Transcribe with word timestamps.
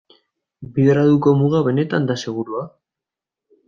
Bi 0.77 0.85
graduko 0.87 1.35
muga 1.43 1.63
benetan 1.69 2.11
da 2.13 2.19
segurua? 2.27 2.69